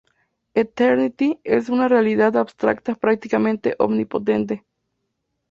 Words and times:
Eternity 0.55 1.39
es 1.43 1.69
una 1.69 1.87
realidad 1.87 2.35
abstracta 2.35 2.95
prácticamente 2.95 3.75
omnipotente. 3.77 4.65